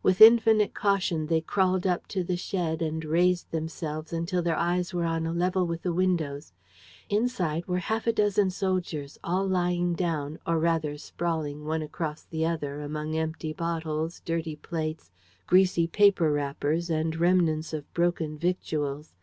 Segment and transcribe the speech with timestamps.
[0.00, 4.94] With infinite caution they crawled up to the shed and raised themselves until their eyes
[4.94, 6.52] were on a level with the windows.
[7.08, 12.46] Inside were half a dozen soldiers, all lying down, or rather sprawling one across the
[12.46, 15.10] other, among empty bottles, dirty plates,
[15.48, 19.14] greasy paper wrappers and remnants of broken victuals.